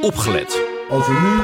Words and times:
opgelet. 0.00 0.62
Als 0.90 1.06
we 1.06 1.12
nu 1.12 1.42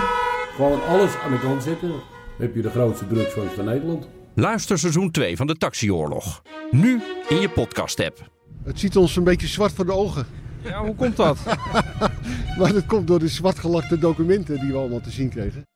gewoon 0.57 0.85
alles 0.87 1.11
aan 1.25 1.31
de 1.31 1.39
kant 1.39 1.63
zetten, 1.63 1.93
heb 2.39 2.55
je 2.55 2.63
de 2.63 2.71
grootste 2.71 3.07
drugsfans 3.07 3.53
van 3.53 3.65
Nederland. 3.65 4.09
Luister 4.35 4.79
seizoen 4.79 5.11
2 5.11 5.37
van 5.37 5.47
de 5.47 5.57
Taxioorlog. 5.57 6.43
Nu 6.71 7.03
in 7.29 7.41
je 7.41 7.49
podcast-app. 7.49 8.31
Het 8.65 8.81
ziet 8.81 8.97
ons 8.97 9.17
een 9.17 9.25
beetje 9.25 9.47
zwart 9.47 9.73
voor 9.73 9.87
de 9.87 9.93
ogen. 9.93 10.27
Ja, 10.65 10.85
hoe 10.85 10.95
komt 10.95 11.17
dat? 11.17 11.39
Maar 12.59 12.73
dat 12.73 12.87
komt 12.87 13.07
door 13.07 13.19
de 13.19 13.29
zwartgelakte 13.29 13.99
documenten 13.99 14.61
die 14.61 14.73
we 14.73 14.79
allemaal 14.79 15.01
te 15.01 15.11
zien 15.11 15.29
kregen. 15.29 15.67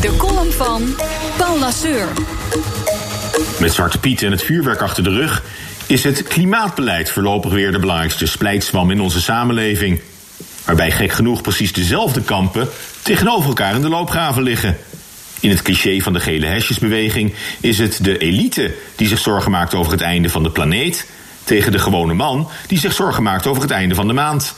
De 0.00 0.16
column 0.18 0.52
van 0.52 0.82
Paul 1.38 1.58
Lasseur. 1.58 2.08
Met 3.60 3.72
Zwarte 3.72 3.98
Piet 3.98 4.22
en 4.22 4.30
het 4.30 4.42
vuurwerk 4.42 4.80
achter 4.80 5.04
de 5.04 5.10
rug 5.10 5.42
is 5.86 6.04
het 6.04 6.22
klimaatbeleid 6.22 7.10
voorlopig 7.10 7.52
weer 7.52 7.72
de 7.72 7.78
belangrijkste 7.78 8.26
splijtswam 8.26 8.90
in 8.90 9.00
onze 9.00 9.20
samenleving. 9.20 10.00
Waarbij 10.64 10.90
gek 10.90 11.12
genoeg 11.12 11.40
precies 11.40 11.72
dezelfde 11.72 12.20
kampen 12.20 12.68
tegenover 13.02 13.48
elkaar 13.48 13.74
in 13.74 13.80
de 13.80 13.88
loopgraven 13.88 14.42
liggen. 14.42 14.76
In 15.40 15.50
het 15.50 15.62
cliché 15.62 16.00
van 16.00 16.12
de 16.12 16.20
gele 16.20 16.46
hesjesbeweging 16.46 17.34
is 17.60 17.78
het 17.78 17.98
de 18.04 18.18
elite 18.18 18.74
die 18.96 19.08
zich 19.08 19.18
zorgen 19.18 19.50
maakt 19.50 19.74
over 19.74 19.92
het 19.92 20.00
einde 20.00 20.28
van 20.28 20.42
de 20.42 20.50
planeet, 20.50 21.06
tegen 21.44 21.72
de 21.72 21.78
gewone 21.78 22.14
man 22.14 22.48
die 22.66 22.78
zich 22.78 22.92
zorgen 22.92 23.22
maakt 23.22 23.46
over 23.46 23.62
het 23.62 23.70
einde 23.70 23.94
van 23.94 24.06
de 24.06 24.12
maand. 24.12 24.54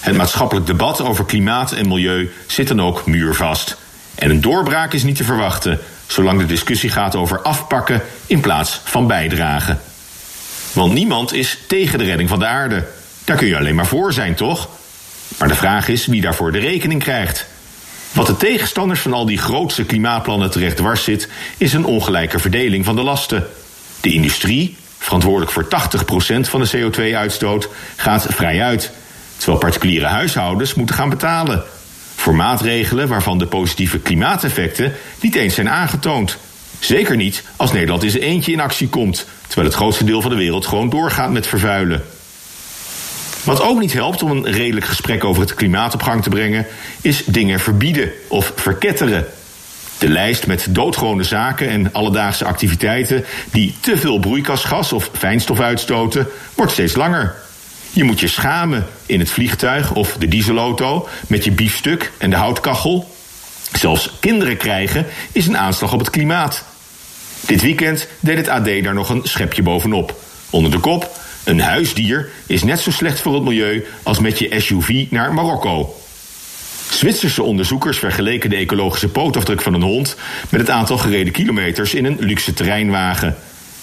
Het 0.00 0.16
maatschappelijk 0.16 0.66
debat 0.66 1.00
over 1.00 1.24
klimaat 1.24 1.72
en 1.72 1.88
milieu 1.88 2.30
zit 2.46 2.68
dan 2.68 2.82
ook 2.82 3.06
muurvast. 3.06 3.76
En 4.14 4.30
een 4.30 4.40
doorbraak 4.40 4.92
is 4.92 5.02
niet 5.02 5.16
te 5.16 5.24
verwachten, 5.24 5.78
zolang 6.06 6.40
de 6.40 6.46
discussie 6.46 6.90
gaat 6.90 7.16
over 7.16 7.42
afpakken 7.42 8.02
in 8.26 8.40
plaats 8.40 8.80
van 8.84 9.06
bijdragen. 9.06 9.80
Want 10.72 10.92
niemand 10.92 11.32
is 11.32 11.58
tegen 11.66 11.98
de 11.98 12.04
redding 12.04 12.28
van 12.28 12.38
de 12.38 12.46
aarde. 12.46 12.86
Daar 13.24 13.36
kun 13.36 13.46
je 13.46 13.56
alleen 13.56 13.74
maar 13.74 13.86
voor 13.86 14.12
zijn, 14.12 14.34
toch? 14.34 14.68
Maar 15.38 15.48
de 15.48 15.54
vraag 15.54 15.88
is 15.88 16.06
wie 16.06 16.20
daarvoor 16.20 16.52
de 16.52 16.58
rekening 16.58 17.02
krijgt. 17.02 17.46
Wat 18.12 18.26
de 18.26 18.36
tegenstanders 18.36 19.00
van 19.00 19.12
al 19.12 19.26
die 19.26 19.38
grootste 19.38 19.84
klimaatplannen 19.84 20.50
terecht 20.50 20.76
dwars 20.76 21.04
zit, 21.04 21.28
is 21.56 21.72
een 21.72 21.84
ongelijke 21.84 22.38
verdeling 22.38 22.84
van 22.84 22.96
de 22.96 23.02
lasten. 23.02 23.46
De 24.00 24.12
industrie, 24.12 24.76
verantwoordelijk 24.98 25.52
voor 25.52 25.64
80% 25.64 25.68
van 26.40 26.60
de 26.60 26.70
CO2-uitstoot, 26.76 27.68
gaat 27.96 28.26
vrij 28.28 28.62
uit. 28.62 28.92
Terwijl 29.36 29.58
particuliere 29.58 30.06
huishoudens 30.06 30.74
moeten 30.74 30.94
gaan 30.94 31.08
betalen. 31.08 31.62
Voor 32.14 32.34
maatregelen 32.34 33.08
waarvan 33.08 33.38
de 33.38 33.46
positieve 33.46 33.98
klimaateffecten 33.98 34.92
niet 35.20 35.34
eens 35.34 35.54
zijn 35.54 35.68
aangetoond. 35.68 36.36
Zeker 36.78 37.16
niet 37.16 37.42
als 37.56 37.72
Nederland 37.72 38.02
in 38.02 38.10
zijn 38.10 38.22
eentje 38.22 38.52
in 38.52 38.60
actie 38.60 38.88
komt, 38.88 39.26
terwijl 39.46 39.66
het 39.66 39.76
grootste 39.76 40.04
deel 40.04 40.20
van 40.20 40.30
de 40.30 40.36
wereld 40.36 40.66
gewoon 40.66 40.90
doorgaat 40.90 41.30
met 41.30 41.46
vervuilen. 41.46 42.04
Wat 43.48 43.62
ook 43.62 43.80
niet 43.80 43.92
helpt 43.92 44.22
om 44.22 44.30
een 44.30 44.52
redelijk 44.52 44.86
gesprek 44.86 45.24
over 45.24 45.42
het 45.42 45.54
klimaat 45.54 45.94
op 45.94 46.02
gang 46.02 46.22
te 46.22 46.28
brengen, 46.28 46.66
is 47.00 47.24
dingen 47.24 47.60
verbieden 47.60 48.10
of 48.26 48.52
verketteren. 48.56 49.26
De 49.98 50.08
lijst 50.08 50.46
met 50.46 50.66
doodgewone 50.70 51.22
zaken 51.22 51.68
en 51.68 51.92
alledaagse 51.92 52.44
activiteiten 52.44 53.24
die 53.50 53.74
te 53.80 53.96
veel 53.96 54.18
broeikasgas 54.18 54.92
of 54.92 55.10
fijnstof 55.12 55.60
uitstoten, 55.60 56.26
wordt 56.54 56.72
steeds 56.72 56.94
langer. 56.94 57.34
Je 57.90 58.04
moet 58.04 58.20
je 58.20 58.28
schamen 58.28 58.86
in 59.06 59.18
het 59.18 59.30
vliegtuig 59.30 59.94
of 59.94 60.16
de 60.18 60.28
dieselauto 60.28 61.08
met 61.28 61.44
je 61.44 61.50
biefstuk 61.50 62.12
en 62.18 62.30
de 62.30 62.36
houtkachel. 62.36 63.14
Zelfs 63.72 64.10
kinderen 64.20 64.56
krijgen 64.56 65.06
is 65.32 65.46
een 65.46 65.58
aanslag 65.58 65.92
op 65.92 65.98
het 65.98 66.10
klimaat. 66.10 66.64
Dit 67.40 67.62
weekend 67.62 68.08
deed 68.20 68.36
het 68.36 68.48
AD 68.48 68.64
daar 68.64 68.94
nog 68.94 69.08
een 69.08 69.22
schepje 69.24 69.62
bovenop. 69.62 70.14
Onder 70.50 70.70
de 70.70 70.78
kop: 70.78 71.10
een 71.48 71.60
huisdier 71.60 72.28
is 72.46 72.62
net 72.62 72.80
zo 72.80 72.90
slecht 72.90 73.20
voor 73.20 73.34
het 73.34 73.42
milieu 73.42 73.84
als 74.02 74.18
met 74.18 74.38
je 74.38 74.60
SUV 74.60 75.06
naar 75.10 75.34
Marokko. 75.34 75.96
Zwitserse 76.90 77.42
onderzoekers 77.42 77.98
vergeleken 77.98 78.50
de 78.50 78.56
ecologische 78.56 79.08
pootafdruk 79.08 79.62
van 79.62 79.74
een 79.74 79.82
hond 79.82 80.16
met 80.50 80.60
het 80.60 80.70
aantal 80.70 80.98
gereden 80.98 81.32
kilometers 81.32 81.94
in 81.94 82.04
een 82.04 82.16
luxe 82.20 82.52
terreinwagen. 82.52 83.36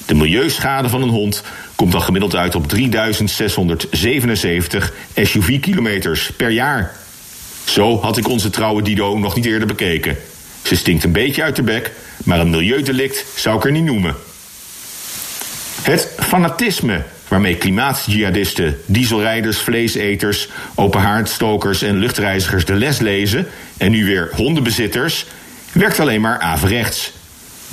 De 0.05 0.13
milieuschade 0.13 0.89
van 0.89 1.01
een 1.01 1.09
hond 1.09 1.43
komt 1.75 1.91
dan 1.91 2.01
gemiddeld 2.01 2.35
uit 2.35 2.55
op 2.55 2.67
3677 2.67 4.93
SUV-kilometers 5.15 6.31
per 6.37 6.49
jaar. 6.49 6.95
Zo 7.63 8.01
had 8.01 8.17
ik 8.17 8.27
onze 8.27 8.49
trouwe 8.49 8.81
Dido 8.81 9.17
nog 9.17 9.35
niet 9.35 9.45
eerder 9.45 9.67
bekeken. 9.67 10.17
Ze 10.61 10.75
stinkt 10.75 11.03
een 11.03 11.11
beetje 11.11 11.43
uit 11.43 11.55
de 11.55 11.63
bek, 11.63 11.91
maar 12.23 12.39
een 12.39 12.49
milieudelict 12.49 13.25
zou 13.35 13.57
ik 13.57 13.65
er 13.65 13.71
niet 13.71 13.83
noemen. 13.83 14.15
Het 15.81 16.09
fanatisme 16.19 17.03
waarmee 17.35 17.55
klimaatjihadisten, 17.55 18.77
dieselrijders, 18.85 19.57
vleeseters, 19.57 20.47
openhaardstokers 20.75 21.81
en 21.81 21.97
luchtreizigers 21.97 22.65
de 22.65 22.73
les 22.73 22.99
lezen 22.99 23.47
en 23.77 23.91
nu 23.91 24.05
weer 24.05 24.29
hondenbezitters, 24.35 25.25
werkt 25.71 25.99
alleen 25.99 26.21
maar 26.21 26.39
averechts. 26.39 27.11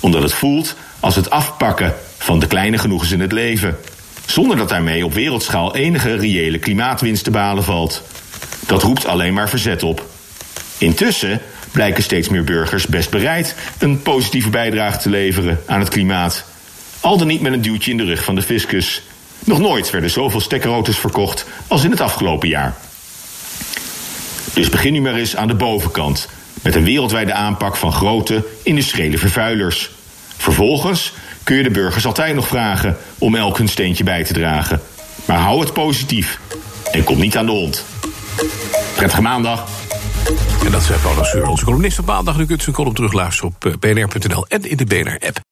Omdat 0.01 0.23
het 0.23 0.33
voelt 0.33 0.77
als 1.01 1.17
het 1.17 1.31
afpakken 1.31 1.95
van 2.19 2.41
de 2.41 2.47
kleine 2.47 2.79
genoegens 2.79 3.11
in 3.11 3.21
het 3.21 3.33
leven, 3.33 3.77
zonder 4.27 4.57
dat 4.57 4.69
daarmee 4.69 5.05
op 5.05 5.15
wereldschaal 5.15 5.75
enige 5.75 6.15
reële 6.15 6.59
klimaatwinst 6.59 7.25
te 7.25 7.31
behalen 7.31 7.65
valt. 7.65 8.03
Dat 8.67 8.83
roept 8.83 9.07
alleen 9.07 9.35
maar 9.35 9.49
verzet 9.49 9.83
op. 9.83 10.07
Intussen 10.79 11.41
blijken 11.71 12.03
steeds 12.03 12.29
meer 12.29 12.45
burgers 12.45 12.87
best 12.87 13.11
bereid 13.11 13.55
een 13.79 14.03
positieve 14.03 14.51
bijdrage 14.51 14.99
te 14.99 15.11
leveren 15.11 15.61
aan 15.67 15.81
het 15.81 15.89
klimaat. 15.89 16.45
Al 17.01 17.19
dan 17.19 17.27
niet 17.27 17.41
met 17.41 17.53
een 17.53 17.63
duwtje 17.63 17.91
in 17.91 17.97
de 17.97 18.05
rug 18.05 18.25
van 18.25 18.35
de 18.35 18.43
fiscus. 18.43 19.03
Nog 19.45 19.59
nooit 19.59 19.91
werden 19.91 20.11
zoveel 20.11 20.41
stekkerauto's 20.41 20.99
verkocht 20.99 21.47
als 21.67 21.85
in 21.85 21.91
het 21.91 22.01
afgelopen 22.01 22.49
jaar. 22.49 22.77
Dus 24.53 24.69
begin 24.69 24.93
nu 24.93 25.01
maar 25.01 25.15
eens 25.15 25.37
aan 25.37 25.49
de 25.49 25.55
bovenkant, 25.55 26.29
met 26.63 26.75
een 26.75 26.85
wereldwijde 26.85 27.33
aanpak 27.33 27.77
van 27.77 27.93
grote 27.93 28.45
industriële 28.63 29.19
vervuilers. 29.19 29.91
Vervolgens 30.37 31.13
kun 31.43 31.57
je 31.57 31.63
de 31.63 31.71
burgers 31.71 32.07
altijd 32.07 32.35
nog 32.35 32.47
vragen 32.49 32.97
om 33.19 33.35
elk 33.35 33.59
hun 33.59 33.69
steentje 33.69 34.05
bij 34.05 34.25
te 34.25 34.33
dragen. 34.33 34.81
Maar 35.25 35.39
hou 35.39 35.61
het 35.61 35.73
positief 35.73 36.39
en 36.93 37.05
kom 37.05 37.19
niet 37.19 37.37
aan 37.37 37.47
de 37.47 37.53
hond. 37.53 37.85
Prettige 38.97 39.23
maandag. 39.23 39.69
En 40.65 40.73
dat 40.73 40.83
zei 40.83 40.99
Paul 40.99 41.49
onze 41.51 41.65
columnist 41.65 41.99
op 41.99 42.07
maandag. 42.07 42.39
U 42.39 42.47
kunt 42.47 42.63
zijn 42.63 42.75
column 42.75 42.95
terugluisteren 42.95 43.53
op 43.55 43.67
eh, 43.67 43.73
bnr.nl 43.79 44.47
en 44.49 44.63
in 44.63 44.77
de 44.77 44.85
BNR-app. 44.85 45.52